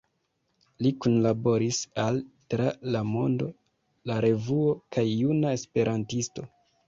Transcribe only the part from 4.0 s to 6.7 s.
„La Revuo“ kaj „Juna Esperantisto“.